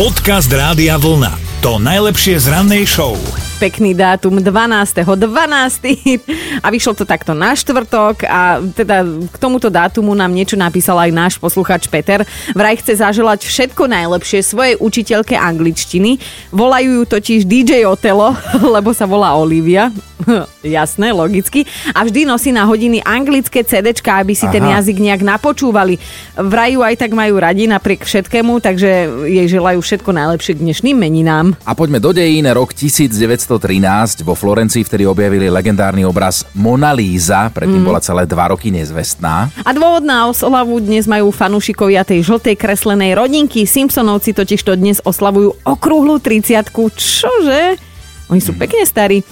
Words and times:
Podcast 0.00 0.48
Rádia 0.48 0.96
Vlna. 0.96 1.60
To 1.60 1.76
najlepšie 1.76 2.40
z 2.40 2.48
rannej 2.48 2.88
show. 2.88 3.20
pekný 3.60 3.92
dátum 3.92 4.40
12. 4.40 4.96
12. 4.96 6.64
a 6.64 6.66
vyšlo 6.72 6.96
to 6.96 7.04
takto 7.04 7.36
na 7.36 7.52
štvrtok 7.52 8.24
a 8.24 8.64
teda 8.72 9.04
k 9.04 9.36
tomuto 9.36 9.68
dátumu 9.68 10.16
nám 10.16 10.32
niečo 10.32 10.56
napísal 10.56 10.96
aj 10.96 11.12
náš 11.12 11.34
posluchač 11.36 11.84
Peter. 11.92 12.24
Vraj 12.56 12.80
chce 12.80 12.96
zaželať 12.96 13.44
všetko 13.44 13.92
najlepšie 13.92 14.40
svojej 14.40 14.80
učiteľke 14.80 15.36
angličtiny. 15.36 16.16
Volajú 16.48 16.88
ju 16.96 17.02
totiž 17.04 17.44
DJ 17.44 17.84
Otelo, 17.84 18.32
lebo 18.80 18.96
sa 18.96 19.04
volá 19.04 19.36
Olivia. 19.36 19.92
Jasné, 20.64 21.12
logicky. 21.12 21.64
A 21.94 22.04
vždy 22.04 22.28
nosí 22.28 22.50
na 22.52 22.64
hodiny 22.68 23.00
anglické 23.02 23.64
CDčka, 23.64 24.20
aby 24.20 24.36
si 24.36 24.46
Aha. 24.46 24.54
ten 24.54 24.64
jazyk 24.64 24.96
nejak 25.00 25.22
napočúvali. 25.24 25.96
Vraj 26.36 26.76
ju 26.76 26.80
aj 26.84 26.94
tak 27.00 27.12
majú 27.16 27.40
radi 27.40 27.66
napriek 27.66 28.04
všetkému, 28.04 28.60
takže 28.60 28.90
jej 29.26 29.46
želajú 29.48 29.80
všetko 29.80 30.10
najlepšie 30.12 30.56
k 30.56 30.62
dnešným 30.64 30.96
meninám. 30.96 31.56
A 31.64 31.72
poďme 31.72 31.98
do 32.02 32.12
dejín, 32.12 32.46
rok 32.52 32.76
1913 32.76 34.22
vo 34.24 34.36
Florencii 34.36 34.84
vtedy 34.84 35.04
objavili 35.08 35.48
legendárny 35.48 36.04
obraz 36.04 36.44
Mona 36.56 36.92
Lisa, 36.92 37.48
predtým 37.52 37.82
mm. 37.82 37.88
bola 37.88 38.00
celé 38.00 38.24
dva 38.28 38.52
roky 38.52 38.68
nezvestná. 38.72 39.50
A 39.64 39.70
dôvod 39.72 40.04
na 40.04 40.28
oslavu 40.28 40.80
dnes 40.80 41.08
majú 41.08 41.32
fanúšikovia 41.32 42.04
tej 42.04 42.24
žltej 42.26 42.56
kreslenej 42.56 43.16
rodinky. 43.16 43.64
Simpsonovci 43.64 44.36
totiž 44.36 44.60
to 44.62 44.76
dnes 44.76 45.02
oslavujú 45.02 45.56
okrúhlu 45.64 46.20
30 46.22 46.72
Čože? 46.94 47.89
Oni 48.30 48.38
sú 48.38 48.54
pekne 48.54 48.86
starí. 48.86 49.26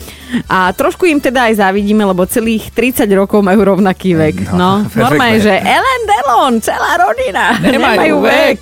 A 0.50 0.74
trošku 0.74 1.06
im 1.06 1.22
teda 1.22 1.46
aj 1.46 1.62
závidíme, 1.62 2.02
lebo 2.02 2.26
celých 2.26 2.74
30 2.74 3.06
rokov 3.14 3.40
majú 3.46 3.62
rovnaký 3.62 4.18
vek. 4.18 4.50
No, 4.52 4.82
no 4.82 4.90
normálne, 5.06 5.38
že 5.38 5.54
Ellen 5.54 6.02
Delon, 6.04 6.54
celá 6.58 6.98
rodina, 6.98 7.54
nemajú, 7.62 7.78
nemajú 7.78 8.16
vek. 8.26 8.60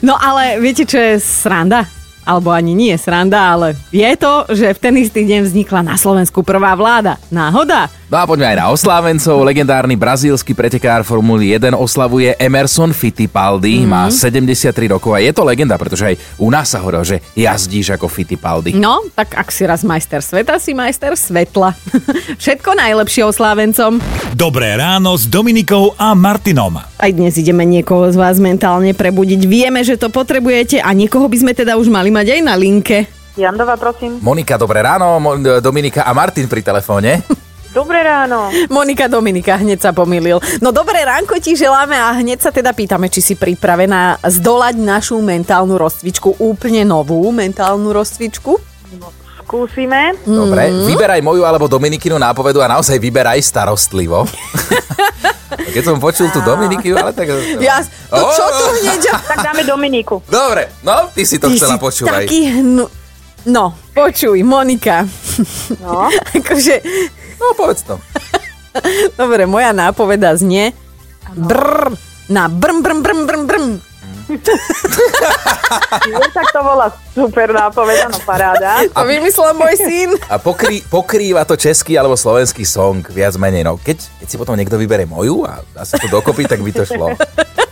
no 0.06 0.14
ale 0.14 0.62
viete, 0.62 0.86
čo 0.86 0.96
je 0.96 1.18
sranda? 1.18 1.84
alebo 2.24 2.48
ani 2.48 2.72
nie 2.72 2.96
sranda, 2.96 3.52
ale 3.52 3.76
je 3.92 4.08
to, 4.16 4.48
že 4.48 4.72
v 4.72 4.80
ten 4.80 4.94
istý 4.96 5.28
deň 5.28 5.44
vznikla 5.44 5.84
na 5.84 6.00
Slovensku 6.00 6.40
prvá 6.40 6.72
vláda. 6.72 7.20
Náhoda? 7.28 7.92
No 8.12 8.20
a 8.20 8.28
poďme 8.28 8.52
aj 8.52 8.60
na 8.60 8.66
oslávencov. 8.68 9.40
Legendárny 9.48 9.96
brazílsky 9.96 10.52
pretekár 10.52 11.00
Formuly 11.08 11.56
1 11.56 11.72
oslavuje 11.72 12.36
Emerson 12.36 12.92
Fittipaldi. 12.92 13.80
Mm-hmm. 13.80 13.88
Má 13.88 14.12
73 14.12 14.92
rokov 14.92 15.16
a 15.16 15.24
je 15.24 15.32
to 15.32 15.40
legenda, 15.40 15.80
pretože 15.80 16.12
aj 16.12 16.16
u 16.36 16.52
nás 16.52 16.68
sa 16.68 16.84
hovorilo, 16.84 17.00
že 17.00 17.24
jazdíš 17.32 17.96
ako 17.96 18.04
Fittipaldi. 18.12 18.76
No, 18.76 19.08
tak 19.16 19.40
ak 19.40 19.48
si 19.48 19.64
raz 19.64 19.80
majster 19.88 20.20
sveta, 20.20 20.60
si 20.60 20.76
majster 20.76 21.16
svetla. 21.16 21.72
Všetko 22.44 22.76
najlepšie 22.76 23.24
oslávencom. 23.24 23.96
Dobré 24.36 24.76
ráno 24.76 25.16
s 25.16 25.24
Dominikou 25.24 25.96
a 25.96 26.12
Martinom. 26.12 26.76
Aj 26.84 27.08
dnes 27.08 27.40
ideme 27.40 27.64
niekoho 27.64 28.12
z 28.12 28.20
vás 28.20 28.36
mentálne 28.36 28.92
prebudiť. 28.92 29.48
Vieme, 29.48 29.80
že 29.80 29.96
to 29.96 30.12
potrebujete 30.12 30.76
a 30.76 30.92
niekoho 30.92 31.24
by 31.24 31.40
sme 31.40 31.52
teda 31.56 31.80
už 31.80 31.88
mali 31.88 32.12
mať 32.12 32.36
aj 32.36 32.40
na 32.44 32.52
linke. 32.52 33.08
Jandova, 33.34 33.80
prosím. 33.80 34.20
Monika, 34.20 34.60
dobré 34.60 34.84
ráno. 34.84 35.18
Dominika 35.64 36.04
a 36.04 36.12
Martin 36.12 36.46
pri 36.52 36.60
telefóne. 36.60 37.24
Dobré 37.74 38.06
ráno. 38.06 38.54
Monika 38.70 39.10
Dominika, 39.10 39.58
hneď 39.58 39.82
sa 39.82 39.90
pomýlil. 39.90 40.38
No 40.62 40.70
dobré 40.70 41.02
ránko 41.02 41.34
ti 41.42 41.58
želáme 41.58 41.98
a 41.98 42.14
hneď 42.14 42.38
sa 42.38 42.54
teda 42.54 42.70
pýtame, 42.70 43.10
či 43.10 43.18
si 43.18 43.34
pripravená 43.34 44.22
zdolať 44.22 44.78
našu 44.78 45.18
mentálnu 45.18 45.74
rozcvičku, 45.74 46.38
úplne 46.38 46.86
novú 46.86 47.34
mentálnu 47.34 47.90
rozcvičku. 47.90 48.62
No, 48.94 49.10
skúsime. 49.42 50.14
Dobre, 50.22 50.70
mm. 50.70 50.86
vyberaj 50.86 51.18
moju 51.26 51.42
alebo 51.42 51.66
Dominikinu 51.66 52.14
nápovedu 52.14 52.62
a 52.62 52.70
naozaj 52.70 52.94
vyberaj 52.94 53.42
starostlivo. 53.42 54.22
Keď 55.74 55.82
som 55.82 55.98
počul 55.98 56.30
tú 56.30 56.46
Dominiku, 56.46 56.94
ale 56.94 57.10
tak... 57.10 57.26
Ja, 57.58 57.82
no 58.14 58.22
oh! 58.22 58.30
čo 58.38 58.44
tu 58.54 58.64
hneď? 58.86 59.02
tak 59.34 59.50
dáme 59.50 59.66
Dominiku. 59.66 60.22
Dobre, 60.30 60.70
no, 60.86 61.10
ty 61.10 61.26
si 61.26 61.42
to 61.42 61.50
ty 61.50 61.58
chcela 61.58 61.74
počúvať. 61.82 62.30
Taký 62.30 62.54
hnu... 62.54 62.86
No, 63.50 63.74
počuj, 63.90 64.38
Monika. 64.46 65.02
No. 65.82 66.06
akože 66.38 66.80
No, 67.40 67.54
povedz 67.56 67.82
to. 67.82 67.98
Dobre, 69.20 69.46
moja 69.46 69.70
nápoveda 69.70 70.34
znie 70.34 70.74
brr, 71.34 71.94
na 72.28 72.50
brm, 72.50 72.82
brm, 72.82 73.00
brm, 73.02 73.20
brm, 73.26 73.44
brm. 73.46 73.66
no, 76.12 76.18
tak 76.32 76.46
to 76.48 76.60
bola 76.64 76.88
super 77.12 77.52
nápoveda, 77.52 78.08
no 78.08 78.18
paráda. 78.24 78.80
To 78.96 79.04
vymyslel 79.04 79.52
môj 79.52 79.76
syn. 79.76 80.10
A 80.32 80.40
pokrý, 80.40 80.80
pokrýva 80.88 81.44
to 81.44 81.60
český 81.60 82.00
alebo 82.00 82.16
slovenský 82.16 82.64
song, 82.64 83.04
viac 83.04 83.36
menej. 83.36 83.68
No, 83.68 83.76
keď, 83.76 84.00
keď 84.24 84.26
si 84.28 84.36
potom 84.40 84.56
niekto 84.56 84.80
vybere 84.80 85.04
moju 85.04 85.44
a 85.44 85.60
dá 85.76 85.84
sa 85.84 86.00
to 86.00 86.08
dokopy, 86.08 86.48
tak 86.48 86.64
by 86.64 86.72
to 86.72 86.88
šlo. 86.88 87.12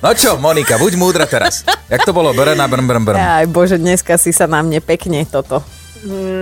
No 0.05 0.13
čo, 0.13 0.37
Monika, 0.37 0.77
buď 0.77 0.93
múdra 1.01 1.25
teraz. 1.25 1.65
Jak 1.89 2.05
to 2.05 2.13
bolo? 2.13 2.37
Brna, 2.37 2.69
brm, 2.69 2.85
brm, 2.85 3.05
brm. 3.05 3.17
Aj 3.17 3.47
bože, 3.49 3.81
dneska 3.81 4.21
si 4.21 4.35
sa 4.35 4.45
na 4.45 4.61
mne 4.61 4.85
pekne 4.85 5.25
toto 5.25 5.65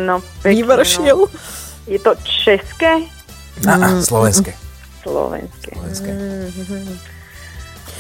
no, 0.06 0.20
pekne, 0.42 0.64
vyvršil. 0.64 1.19
No. 1.28 1.69
Je 1.87 1.99
to 1.99 2.15
české? 2.45 2.93
A, 3.69 3.73
a, 3.73 4.03
slovenské. 4.03 4.55
Slovenské. 5.03 5.71
Slovenské. 5.75 6.11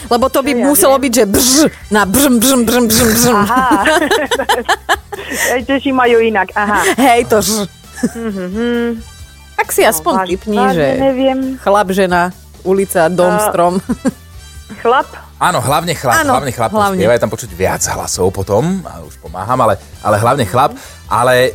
Lebo 0.08 0.32
to 0.32 0.40
by 0.40 0.52
ja 0.56 0.64
muselo 0.64 0.96
viem. 0.96 1.02
byť, 1.04 1.12
že 1.12 1.24
brž, 1.28 1.52
na 1.92 2.02
bržm, 2.08 2.40
bržm, 2.40 2.60
bržm, 2.64 2.84
bržm, 2.88 3.08
bržm. 3.12 3.36
Aha. 3.36 3.84
Češi 5.68 5.92
majú 5.92 6.16
inak, 6.24 6.48
aha. 6.56 6.80
Hej, 6.96 7.28
to 7.28 7.44
ž. 7.44 7.68
Tak 9.60 9.68
si 9.76 9.84
aspoň 9.84 10.12
no, 10.16 10.24
typni, 10.24 10.58
že 10.72 10.86
neviem. 10.96 11.38
chlap, 11.60 11.92
žena, 11.92 12.32
ulica, 12.64 13.12
dom, 13.12 13.36
uh, 13.36 13.44
strom. 13.52 13.74
Chlap? 14.80 15.04
Áno, 15.36 15.60
hlavne 15.60 15.92
chlap, 15.92 16.24
Áno, 16.24 16.32
hlavne 16.36 16.52
chlap. 16.52 16.72
Hlavne. 16.72 16.96
Spieva, 16.96 17.12
je 17.16 17.22
tam 17.24 17.32
počuť 17.32 17.50
viac 17.52 17.84
hlasov 17.92 18.32
potom, 18.32 18.80
a 18.88 19.04
už 19.04 19.20
pomáham, 19.20 19.60
ale, 19.60 19.76
ale 20.00 20.16
hlavne 20.16 20.48
chlap. 20.48 20.72
Ale 21.12 21.52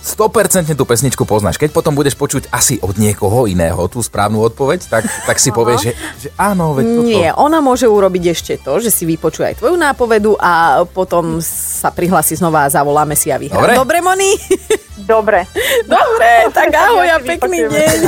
100% 0.00 0.72
tú 0.72 0.84
pesničku 0.88 1.28
poznáš. 1.28 1.60
Keď 1.60 1.76
potom 1.76 1.92
budeš 1.92 2.16
počuť 2.16 2.48
asi 2.48 2.80
od 2.80 2.96
niekoho 2.96 3.44
iného 3.44 3.84
tú 3.92 4.00
správnu 4.00 4.40
odpoveď, 4.40 4.88
tak, 4.88 5.04
tak 5.04 5.36
si 5.36 5.52
povieš, 5.52 5.80
že, 5.84 5.92
že 6.16 6.28
áno, 6.40 6.72
veď 6.72 6.84
toto. 6.88 7.04
Nie, 7.04 7.28
ona 7.36 7.60
môže 7.60 7.84
urobiť 7.84 8.32
ešte 8.32 8.52
to, 8.64 8.80
že 8.80 8.88
si 8.88 9.04
vypočuje 9.04 9.52
aj 9.52 9.56
tvoju 9.60 9.76
nápovedu 9.76 10.40
a 10.40 10.82
potom 10.88 11.44
sa 11.44 11.92
prihlási 11.92 12.40
znova 12.40 12.64
a 12.64 12.72
zavoláme 12.72 13.12
si 13.12 13.28
a 13.28 13.36
vyhrá. 13.36 13.60
Dobre? 13.60 13.76
Dobre, 13.76 13.98
Moni? 14.00 14.32
Dobre. 15.04 15.44
Dobre, 15.96 16.48
tak 16.52 16.72
ahoj 16.72 17.08
a 17.08 17.18
pekný 17.20 17.68
deň. 17.68 17.98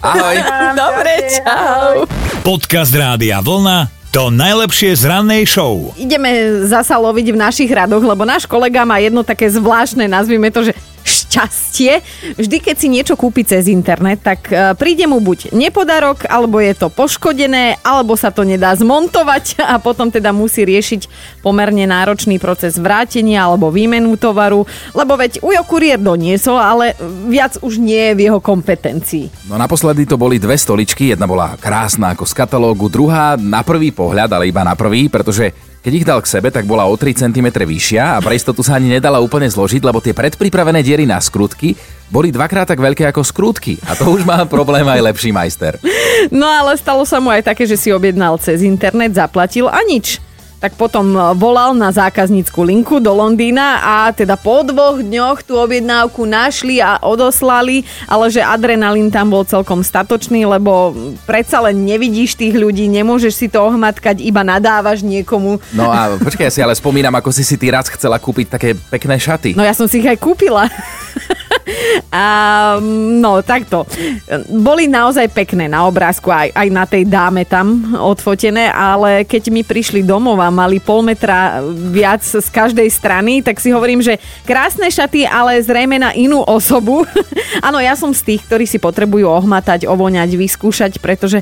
Ahoj. 0.00 0.36
Dobre, 0.72 1.12
čau. 1.36 2.08
Podcast 2.40 2.96
Rádia 2.96 3.44
Vlna 3.44 4.02
to 4.12 4.28
najlepšie 4.28 4.92
z 4.92 5.08
rannej 5.08 5.48
show. 5.48 5.88
Ideme 5.96 6.28
zasa 6.68 7.00
loviť 7.00 7.32
v 7.32 7.38
našich 7.40 7.72
radoch, 7.72 8.04
lebo 8.04 8.28
náš 8.28 8.44
kolega 8.44 8.84
má 8.84 9.00
jedno 9.00 9.24
také 9.24 9.48
zvláštne, 9.48 10.04
nazvime 10.04 10.52
to, 10.52 10.68
že 10.68 10.76
šťastie. 11.32 11.92
Vždy, 12.36 12.56
keď 12.60 12.76
si 12.76 12.92
niečo 12.92 13.16
kúpi 13.16 13.40
cez 13.48 13.64
internet, 13.72 14.20
tak 14.20 14.52
e, 14.52 14.76
príde 14.76 15.08
mu 15.08 15.24
buď 15.24 15.56
nepodarok, 15.56 16.28
alebo 16.28 16.60
je 16.60 16.76
to 16.76 16.92
poškodené, 16.92 17.80
alebo 17.80 18.12
sa 18.20 18.28
to 18.28 18.44
nedá 18.44 18.76
zmontovať 18.76 19.56
a 19.72 19.80
potom 19.80 20.12
teda 20.12 20.36
musí 20.36 20.68
riešiť 20.68 21.08
pomerne 21.40 21.88
náročný 21.88 22.36
proces 22.36 22.76
vrátenia 22.76 23.48
alebo 23.48 23.72
výmenu 23.72 24.20
tovaru, 24.20 24.68
lebo 24.92 25.16
veď 25.16 25.40
Ujo 25.40 25.64
kuriér 25.64 25.96
doniesol, 25.96 26.60
ale 26.60 26.92
viac 27.26 27.56
už 27.64 27.80
nie 27.80 28.12
je 28.12 28.16
v 28.16 28.20
jeho 28.28 28.38
kompetencii. 28.44 29.48
No 29.48 29.56
naposledy 29.56 30.04
to 30.04 30.20
boli 30.20 30.36
dve 30.36 30.60
stoličky, 30.60 31.16
jedna 31.16 31.24
bola 31.24 31.56
krásna 31.56 32.12
ako 32.12 32.28
z 32.28 32.34
katalógu, 32.36 32.92
druhá 32.92 33.40
na 33.40 33.64
prvý 33.64 33.88
pohľad, 33.88 34.28
ale 34.36 34.52
iba 34.52 34.60
na 34.60 34.76
prvý, 34.76 35.08
pretože 35.08 35.71
keď 35.82 35.92
ich 35.98 36.06
dal 36.06 36.22
k 36.22 36.30
sebe, 36.30 36.54
tak 36.54 36.62
bola 36.62 36.86
o 36.86 36.94
3 36.94 37.26
cm 37.26 37.46
vyššia 37.58 38.14
a 38.14 38.22
pre 38.22 38.38
istotu 38.38 38.62
sa 38.62 38.78
ani 38.78 38.86
nedala 38.86 39.18
úplne 39.18 39.50
zložiť, 39.50 39.82
lebo 39.82 39.98
tie 39.98 40.14
predpripravené 40.14 40.78
diery 40.78 41.10
na 41.10 41.18
skrutky 41.18 41.74
boli 42.06 42.30
dvakrát 42.30 42.70
tak 42.70 42.78
veľké 42.78 43.02
ako 43.10 43.26
skrutky. 43.26 43.82
A 43.90 43.98
to 43.98 44.14
už 44.14 44.22
má 44.22 44.46
problém 44.54 44.86
aj 44.86 45.02
lepší 45.10 45.34
majster. 45.34 45.82
No 46.30 46.46
ale 46.46 46.78
stalo 46.78 47.02
sa 47.02 47.18
mu 47.18 47.34
aj 47.34 47.50
také, 47.50 47.66
že 47.66 47.74
si 47.74 47.90
objednal 47.90 48.38
cez 48.38 48.62
internet, 48.62 49.18
zaplatil 49.18 49.66
a 49.66 49.82
nič 49.82 50.22
tak 50.62 50.78
potom 50.78 51.10
e, 51.10 51.18
volal 51.34 51.74
na 51.74 51.90
zákaznícku 51.90 52.62
linku 52.62 53.02
do 53.02 53.10
Londýna 53.10 53.82
a 53.82 53.94
teda 54.14 54.38
po 54.38 54.62
dvoch 54.62 55.02
dňoch 55.02 55.42
tú 55.42 55.58
objednávku 55.58 56.22
našli 56.22 56.78
a 56.78 57.02
odoslali, 57.02 57.82
ale 58.06 58.30
že 58.30 58.38
adrenalín 58.38 59.10
tam 59.10 59.34
bol 59.34 59.42
celkom 59.42 59.82
statočný, 59.82 60.46
lebo 60.46 60.94
predsa 61.26 61.58
len 61.66 61.82
nevidíš 61.82 62.38
tých 62.38 62.54
ľudí, 62.54 62.86
nemôžeš 62.86 63.34
si 63.34 63.46
to 63.50 63.58
ohmatkať, 63.58 64.22
iba 64.22 64.46
nadávaš 64.46 65.02
niekomu. 65.02 65.58
No 65.74 65.90
a 65.90 66.14
počkaj, 66.26 66.46
ja 66.46 66.54
si 66.54 66.62
ale 66.62 66.78
spomínam, 66.78 67.18
ako 67.18 67.34
si 67.34 67.42
si 67.42 67.58
ty 67.58 67.74
raz 67.74 67.90
chcela 67.90 68.22
kúpiť 68.22 68.46
také 68.54 68.78
pekné 68.78 69.18
šaty. 69.18 69.58
No 69.58 69.66
ja 69.66 69.74
som 69.74 69.90
si 69.90 69.98
ich 69.98 70.06
aj 70.06 70.22
kúpila. 70.22 70.70
A 72.12 72.24
no, 73.24 73.40
takto. 73.40 73.88
Boli 74.52 74.84
naozaj 74.84 75.32
pekné 75.32 75.64
na 75.64 75.88
obrázku, 75.88 76.28
aj, 76.28 76.52
aj 76.52 76.68
na 76.68 76.84
tej 76.84 77.08
dáme 77.08 77.48
tam 77.48 77.96
odfotené, 77.96 78.68
ale 78.68 79.24
keď 79.24 79.48
mi 79.48 79.64
prišli 79.64 80.04
domov 80.04 80.36
a 80.44 80.52
mali 80.52 80.76
pol 80.76 81.00
metra 81.00 81.64
viac 81.72 82.20
z 82.20 82.44
každej 82.52 82.92
strany, 82.92 83.40
tak 83.40 83.56
si 83.56 83.72
hovorím, 83.72 84.04
že 84.04 84.20
krásne 84.44 84.92
šaty, 84.92 85.24
ale 85.24 85.56
zrejme 85.64 85.96
na 85.96 86.12
inú 86.12 86.44
osobu. 86.44 87.08
Áno, 87.66 87.80
ja 87.80 87.96
som 87.96 88.12
z 88.12 88.36
tých, 88.36 88.44
ktorí 88.44 88.68
si 88.68 88.76
potrebujú 88.76 89.24
ohmatať, 89.32 89.88
ovoňať, 89.88 90.36
vyskúšať, 90.36 91.00
pretože... 91.00 91.40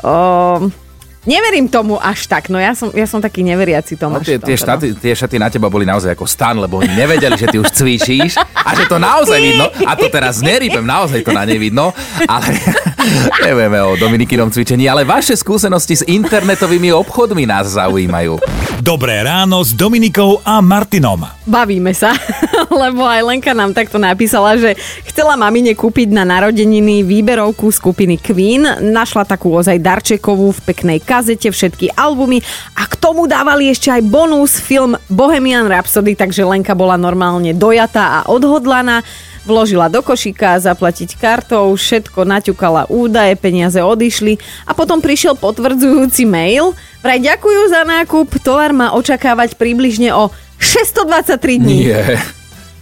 Uh, 0.00 0.72
Neverím 1.26 1.66
tomu 1.66 1.98
až 1.98 2.30
tak, 2.30 2.46
no 2.46 2.56
ja 2.56 2.70
som, 2.72 2.94
ja 2.94 3.02
som 3.02 3.18
taký 3.18 3.42
neveriaci 3.42 3.98
No, 3.98 4.14
Tomáš. 4.14 4.30
tie, 4.30 4.38
tie, 4.38 4.54
tomto, 4.54 4.62
štaty, 4.62 4.86
tie 4.94 5.12
šaty 5.12 5.36
na 5.36 5.50
teba 5.50 5.66
boli 5.66 5.82
naozaj 5.82 6.14
ako 6.14 6.22
stan, 6.22 6.54
lebo 6.54 6.78
oni 6.78 6.94
nevedeli, 6.94 7.34
že 7.34 7.50
ty 7.50 7.58
už 7.58 7.66
cvičíš 7.68 8.38
a 8.38 8.70
že 8.72 8.86
to 8.86 8.96
naozaj 8.96 9.34
vidno. 9.34 9.66
A 9.82 9.98
to 9.98 10.06
teraz 10.06 10.38
nerýpem, 10.38 10.86
naozaj 10.86 11.20
to 11.20 11.34
na 11.34 11.42
ne 11.42 11.58
vidno. 11.58 11.90
Ale 12.24 12.46
nevieme 13.46 13.82
o 13.82 13.98
Dominikinom 13.98 14.48
cvičení, 14.48 14.86
ale 14.86 15.02
vaše 15.02 15.34
skúsenosti 15.34 15.98
s 15.98 16.06
internetovými 16.06 16.94
obchodmi 16.94 17.42
nás 17.42 17.74
zaujímajú. 17.74 18.38
Dobré 18.78 19.26
ráno 19.26 19.66
s 19.66 19.74
Dominikou 19.74 20.38
a 20.46 20.62
Martinom. 20.62 21.26
Bavíme 21.42 21.90
sa, 21.90 22.14
lebo 22.82 23.06
aj 23.06 23.22
Lenka 23.22 23.52
nám 23.54 23.72
takto 23.72 23.96
napísala, 24.00 24.58
že 24.58 24.74
chcela 25.06 25.38
mamine 25.38 25.72
kúpiť 25.72 26.10
na 26.10 26.26
narodeniny 26.26 27.06
výberovku 27.06 27.70
skupiny 27.70 28.18
Queen. 28.18 28.66
Našla 28.92 29.26
takú 29.26 29.54
ozaj 29.54 29.78
darčekovú 29.78 30.50
v 30.54 30.64
peknej 30.66 30.98
kazete, 31.02 31.50
všetky 31.50 31.94
albumy 31.94 32.42
a 32.74 32.88
k 32.88 32.94
tomu 32.98 33.30
dávali 33.30 33.70
ešte 33.70 33.92
aj 33.92 34.02
bonus 34.06 34.58
film 34.58 34.98
Bohemian 35.06 35.70
Rhapsody, 35.70 36.18
takže 36.18 36.42
Lenka 36.42 36.74
bola 36.74 36.98
normálne 36.98 37.54
dojatá 37.54 38.22
a 38.22 38.28
odhodlaná. 38.28 39.06
Vložila 39.46 39.86
do 39.86 40.02
košíka, 40.02 40.58
zaplatiť 40.58 41.22
kartou, 41.22 41.70
všetko 41.70 42.26
naťukala 42.26 42.90
údaje, 42.90 43.38
peniaze 43.38 43.78
odišli 43.78 44.42
a 44.66 44.74
potom 44.74 44.98
prišiel 44.98 45.38
potvrdzujúci 45.38 46.26
mail. 46.26 46.74
Vraj 46.98 47.22
ďakujú 47.22 47.60
za 47.70 47.86
nákup, 47.86 48.42
tovar 48.42 48.74
má 48.74 48.90
očakávať 48.98 49.54
približne 49.54 50.10
o 50.10 50.34
623 50.58 51.62
dní. 51.62 51.94
Nie. 51.94 52.35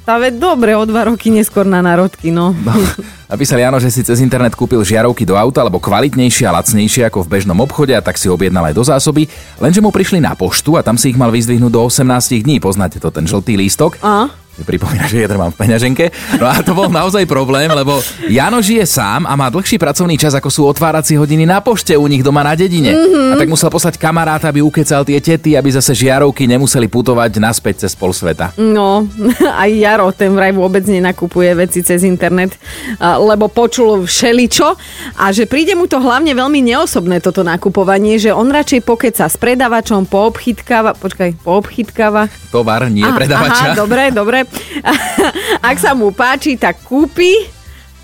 Tá 0.05 0.21
veď 0.21 0.37
dobre, 0.37 0.77
o 0.77 0.85
dva 0.85 1.09
roky 1.09 1.33
neskôr 1.33 1.65
na 1.65 1.81
národky, 1.81 2.29
no. 2.29 2.53
No, 2.53 2.77
napísal 3.25 3.65
Jano, 3.65 3.81
že 3.81 3.89
si 3.89 4.05
cez 4.05 4.21
internet 4.21 4.53
kúpil 4.53 4.85
žiarovky 4.85 5.25
do 5.25 5.33
auta, 5.33 5.65
alebo 5.65 5.81
kvalitnejšie 5.81 6.45
a 6.45 6.61
lacnejšie 6.61 7.09
ako 7.09 7.25
v 7.25 7.33
bežnom 7.33 7.56
obchode 7.65 7.97
a 7.97 8.05
tak 8.05 8.21
si 8.21 8.29
objednal 8.29 8.69
aj 8.69 8.77
do 8.77 8.85
zásoby, 8.85 9.33
lenže 9.56 9.81
mu 9.81 9.89
prišli 9.89 10.21
na 10.21 10.37
poštu 10.37 10.77
a 10.77 10.85
tam 10.85 11.01
si 11.01 11.09
ich 11.09 11.17
mal 11.17 11.33
vyzdvihnúť 11.33 11.73
do 11.73 11.81
18 11.89 12.05
dní. 12.45 12.61
Poznáte 12.61 13.01
to, 13.01 13.09
ten 13.09 13.25
žltý 13.25 13.56
lístok? 13.56 13.97
A? 14.05 14.29
Pripomína, 14.62 15.11
že 15.11 15.27
jeden 15.27 15.35
mám 15.35 15.51
v 15.51 15.67
peňaženke. 15.67 16.15
No 16.39 16.47
a 16.47 16.62
to 16.62 16.79
bol 16.79 16.87
naozaj 16.87 17.27
problém, 17.27 17.67
lebo 17.67 17.99
Jano 18.31 18.62
žije 18.62 18.87
sám 18.87 19.27
a 19.27 19.35
má 19.35 19.51
dlhší 19.51 19.83
pracovný 19.83 20.15
čas, 20.15 20.31
ako 20.31 20.47
sú 20.47 20.62
otváracie 20.62 21.19
hodiny 21.19 21.43
na 21.43 21.59
pošte 21.59 21.91
u 21.99 22.06
nich 22.06 22.23
doma 22.23 22.47
na 22.47 22.55
dedine. 22.55 22.95
Mm-hmm. 22.95 23.35
A 23.35 23.35
tak 23.35 23.51
musel 23.51 23.67
poslať 23.67 23.99
kamaráta, 23.99 24.55
aby 24.55 24.62
ukecal 24.62 25.03
tie 25.03 25.19
tety, 25.19 25.59
aby 25.59 25.75
zase 25.75 25.91
žiarovky 25.99 26.47
nemuseli 26.47 26.87
putovať 26.87 27.43
naspäť 27.43 27.83
cez 27.83 27.99
pol 27.99 28.15
sveta. 28.15 28.55
No, 28.55 29.11
aj 29.67 29.71
Jaro, 29.75 30.15
ten 30.15 30.31
vraj 30.31 30.55
vôbec 30.55 30.87
nenakupuje 30.87 31.51
veci 31.59 31.83
cez 31.83 32.06
internet, 32.06 32.55
a- 33.03 33.19
lebo 33.19 33.51
počul 33.51 34.06
všeličo 34.06 34.79
a 35.19 35.35
že 35.35 35.51
príde 35.51 35.75
mu 35.75 35.91
to 35.91 35.99
hlavne 35.99 36.31
veľmi 36.31 36.62
neosobné 36.62 37.19
toto 37.19 37.43
nakupovanie, 37.43 38.23
že 38.23 38.31
on 38.31 38.55
radšej 38.55 38.87
pokeca 38.87 39.27
s 39.27 39.35
predavačom, 39.35 40.06
poobchytkáva, 40.06 40.95
počkaj, 40.95 41.43
poobchytkáva. 41.43 42.31
Tovar, 42.55 42.87
nie 42.87 43.03
Aha, 43.03 43.19
predavača. 43.19 43.65
Aha, 43.75 43.75
dobre, 43.75 44.15
dobre. 44.15 44.44
Ak 45.70 45.76
sa 45.81 45.93
mu 45.96 46.14
páči, 46.14 46.56
tak 46.61 46.82
kúpi 46.85 47.49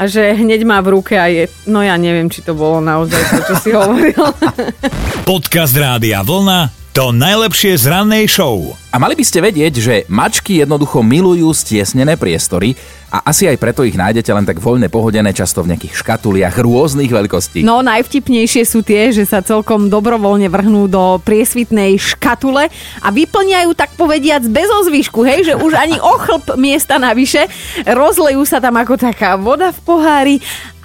a 0.00 0.08
že 0.08 0.32
hneď 0.32 0.64
má 0.64 0.80
v 0.80 0.96
ruke 0.96 1.14
a 1.20 1.28
je... 1.28 1.44
No 1.68 1.84
ja 1.84 2.00
neviem, 2.00 2.32
či 2.32 2.40
to 2.40 2.56
bolo 2.56 2.80
naozaj 2.80 3.20
to, 3.20 3.38
čo 3.52 3.54
si 3.60 3.70
hovoril. 3.76 4.24
Podcast 5.28 5.76
Rádia 5.76 6.24
Vlna 6.24 6.80
to 6.90 7.14
najlepšie 7.14 7.78
z 7.78 7.86
rannej 7.86 8.26
show. 8.26 8.74
A 8.90 8.98
mali 8.98 9.14
by 9.14 9.22
ste 9.22 9.38
vedieť, 9.38 9.74
že 9.78 9.94
mačky 10.10 10.58
jednoducho 10.58 11.06
milujú 11.06 11.54
stiesnené 11.54 12.18
priestory 12.18 12.74
a 13.10 13.26
asi 13.26 13.50
aj 13.50 13.58
preto 13.58 13.82
ich 13.82 13.98
nájdete 13.98 14.30
len 14.30 14.46
tak 14.46 14.62
voľne 14.62 14.86
pohodené 14.86 15.34
často 15.34 15.66
v 15.66 15.74
nejakých 15.74 15.98
škatuliach 15.98 16.54
rôznych 16.62 17.10
veľkostí. 17.10 17.66
No 17.66 17.82
najvtipnejšie 17.82 18.62
sú 18.62 18.86
tie, 18.86 19.10
že 19.10 19.26
sa 19.26 19.42
celkom 19.42 19.90
dobrovoľne 19.90 20.46
vrhnú 20.46 20.86
do 20.86 21.18
priesvitnej 21.26 21.98
škatule 21.98 22.70
a 23.02 23.08
vyplňajú 23.10 23.70
tak 23.74 23.98
povediac 23.98 24.46
bez 24.46 24.70
ozvyšku, 24.70 25.26
hej, 25.26 25.52
že 25.52 25.54
už 25.58 25.74
ani 25.74 25.98
o 26.10 26.14
chlp 26.22 26.54
miesta 26.54 27.02
navyše. 27.02 27.50
Rozlejú 27.82 28.46
sa 28.46 28.62
tam 28.62 28.78
ako 28.78 28.94
taká 28.94 29.34
voda 29.34 29.74
v 29.74 29.80
pohári 29.82 30.36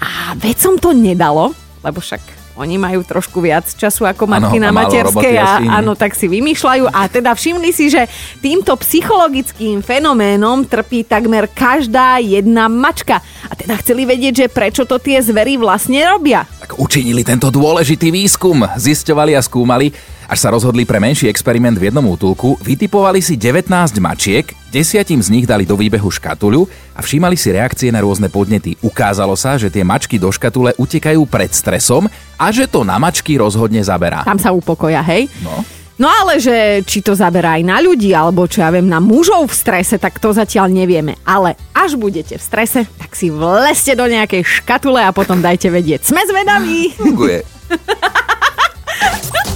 a 0.02 0.34
veď 0.34 0.56
som 0.58 0.76
to 0.82 0.98
nedalo, 0.98 1.54
lebo 1.86 2.02
však 2.02 2.35
oni 2.56 2.76
majú 2.80 3.04
trošku 3.04 3.40
viac 3.40 3.68
času 3.72 4.08
ako 4.08 4.28
matky 4.28 4.60
Áno, 4.60 4.68
na 4.68 4.72
materskej 4.72 5.36
a 5.40 5.50
áno, 5.80 5.96
tak 5.96 6.16
si 6.16 6.28
vymýšľajú 6.28 6.92
a 6.92 7.02
teda 7.08 7.36
všimli 7.36 7.70
si, 7.72 7.92
že 7.92 8.08
týmto 8.40 8.76
psychologickým 8.80 9.84
fenoménom 9.84 10.64
trpí 10.68 11.08
takmer 11.08 11.52
každá 11.52 12.20
jedna 12.20 12.72
mačka. 12.72 13.20
A 13.48 13.54
teda 13.66 13.82
chceli 13.82 14.06
vedieť, 14.06 14.46
že 14.46 14.54
prečo 14.54 14.86
to 14.86 15.02
tie 15.02 15.18
zvery 15.18 15.58
vlastne 15.58 15.98
robia. 16.06 16.46
Tak 16.62 16.78
učinili 16.78 17.26
tento 17.26 17.50
dôležitý 17.50 18.14
výskum, 18.14 18.62
zisťovali 18.62 19.34
a 19.34 19.42
skúmali, 19.42 19.90
až 20.30 20.38
sa 20.46 20.54
rozhodli 20.54 20.86
pre 20.86 21.02
menší 21.02 21.26
experiment 21.26 21.74
v 21.74 21.90
jednom 21.90 22.06
útulku, 22.06 22.62
vytipovali 22.62 23.26
si 23.26 23.34
19 23.34 23.66
mačiek, 23.98 24.46
desiatim 24.70 25.18
z 25.18 25.34
nich 25.34 25.46
dali 25.50 25.66
do 25.66 25.74
výbehu 25.74 26.14
škatuľu 26.14 26.70
a 26.94 27.02
všímali 27.02 27.34
si 27.34 27.58
reakcie 27.58 27.90
na 27.90 28.06
rôzne 28.06 28.30
podnety. 28.30 28.78
Ukázalo 28.86 29.34
sa, 29.34 29.58
že 29.58 29.74
tie 29.74 29.82
mačky 29.82 30.22
do 30.22 30.30
škatule 30.30 30.78
utekajú 30.78 31.26
pred 31.26 31.50
stresom 31.50 32.06
a 32.38 32.46
že 32.54 32.70
to 32.70 32.86
na 32.86 33.02
mačky 33.02 33.38
rozhodne 33.42 33.82
zaberá. 33.82 34.22
Tam 34.26 34.38
sa 34.38 34.54
upokoja, 34.54 35.02
hej? 35.02 35.26
No. 35.42 35.66
No 35.96 36.12
ale 36.12 36.44
že 36.44 36.84
či 36.84 37.00
to 37.00 37.16
zaberá 37.16 37.56
aj 37.56 37.64
na 37.64 37.80
ľudí, 37.80 38.12
alebo 38.12 38.48
čo 38.52 38.60
ja 38.60 38.70
viem, 38.72 38.84
na 38.84 39.00
mužov 39.00 39.48
v 39.48 39.56
strese, 39.56 39.96
tak 39.96 40.20
to 40.20 40.36
zatiaľ 40.36 40.68
nevieme. 40.68 41.16
Ale 41.24 41.56
až 41.72 41.96
budete 41.96 42.36
v 42.36 42.44
strese, 42.44 42.84
tak 43.00 43.16
si 43.16 43.32
vleste 43.32 43.96
do 43.96 44.04
nejakej 44.04 44.44
škatule 44.44 45.00
a 45.00 45.16
potom 45.16 45.40
dajte 45.40 45.72
vedieť. 45.72 46.04
Sme 46.04 46.28
zvedaví! 46.28 46.92
Funguje. 47.00 47.48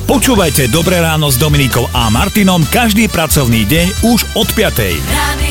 Počúvajte 0.10 0.74
Dobré 0.74 0.98
ráno 0.98 1.30
s 1.30 1.38
Dominikou 1.38 1.86
a 1.94 2.10
Martinom 2.10 2.66
každý 2.74 3.06
pracovný 3.14 3.62
deň 3.70 4.10
už 4.10 4.20
od 4.34 4.50
5. 4.58 5.49